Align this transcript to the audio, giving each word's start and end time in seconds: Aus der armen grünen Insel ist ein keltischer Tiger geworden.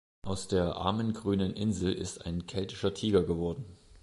Aus 0.23 0.47
der 0.47 0.77
armen 0.77 1.13
grünen 1.13 1.53
Insel 1.53 1.93
ist 1.93 2.25
ein 2.25 2.47
keltischer 2.47 2.95
Tiger 2.95 3.21
geworden. 3.21 3.65